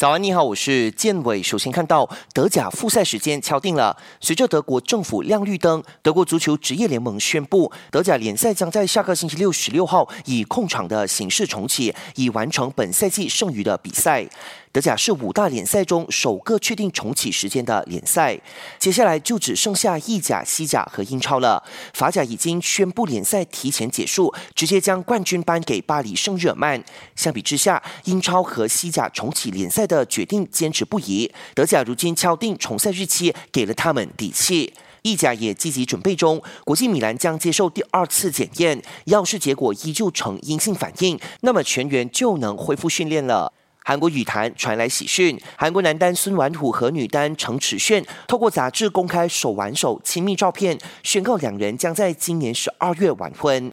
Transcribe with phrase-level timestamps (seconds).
[0.00, 1.42] 早安，你好，我是建伟。
[1.42, 14.26] 首先看到德甲复赛时间敲定了，随着德国政府亮绿灯，德国足球职业联盟宣布，德甲联赛将在下个星期六十六号以控场的形式重启，以完成本赛季剩余的比赛。
[14.72, 18.40] 德甲是五大联赛中首个确定重启时间的联赛，
[18.78, 21.60] 接下来就只剩下意甲、西甲和英超了。
[21.92, 26.80] 法甲已经宣布联赛提前结束，直接将冠军颁给巴黎圣日耳曼。
[27.16, 34.72] 相比之下，英超和西甲重启联赛的决定坚持不移，德甲如今敲定重赛日期，给了他们底气。
[35.02, 43.52] 意甲也积极准备中，国际米兰将接受第二次检验，要是结果依旧呈阴性反应，那么全员就能恢复训练了。
[43.82, 53.68] 韩国羽坛传来喜讯，韩国男单孙婉虎和女单程池炫透过杂志公开手挽手亲密照片，宣告两人将在今年十二月完婚。